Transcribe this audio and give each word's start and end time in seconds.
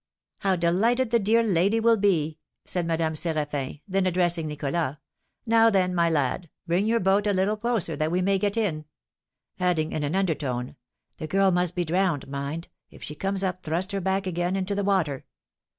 "How 0.39 0.55
delighted 0.55 1.11
the 1.11 1.19
dear 1.19 1.43
lady 1.43 1.79
will 1.79 1.95
be!" 1.95 2.39
said 2.65 2.87
Madame 2.87 3.13
Séraphin. 3.13 3.81
Then, 3.87 4.07
addressing 4.07 4.47
Nicholas, 4.47 4.97
"Now, 5.45 5.69
then, 5.69 5.93
my 5.93 6.09
lad, 6.09 6.49
bring 6.65 6.87
your 6.87 6.99
boat 6.99 7.27
a 7.27 7.33
little 7.33 7.55
closer 7.55 7.95
that 7.95 8.09
we 8.09 8.19
may 8.19 8.39
get 8.39 8.57
in." 8.57 8.85
Adding, 9.59 9.91
in 9.91 10.01
an 10.03 10.15
undertone, 10.15 10.75
"The 11.17 11.27
girl 11.27 11.51
must 11.51 11.75
be 11.75 11.85
drowned, 11.85 12.27
mind; 12.27 12.67
if 12.89 13.03
she 13.03 13.13
comes 13.13 13.43
up 13.43 13.61
thrust 13.61 13.91
her 13.91 14.01
back 14.01 14.25
again 14.25 14.55
into 14.55 14.73
the 14.73 14.83
water." 14.83 15.23